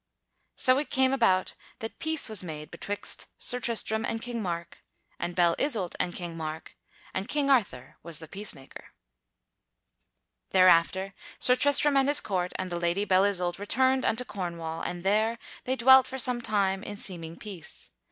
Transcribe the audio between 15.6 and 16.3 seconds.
they dwelt for